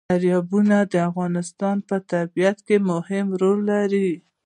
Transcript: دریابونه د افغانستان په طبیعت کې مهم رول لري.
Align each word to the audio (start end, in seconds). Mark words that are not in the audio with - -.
دریابونه 0.13 0.77
د 0.93 0.95
افغانستان 1.09 1.77
په 1.87 1.95
طبیعت 2.11 2.57
کې 2.67 2.77
مهم 2.91 3.27
رول 3.41 3.59
لري. 3.71 4.11